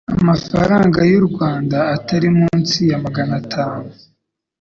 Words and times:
amafaranga 0.19 0.99
y 1.11 1.13
u 1.19 1.23
rwanda 1.27 1.77
atari 1.95 2.27
munsi 2.37 2.79
yamagana 2.91 3.33
atanu 3.41 3.87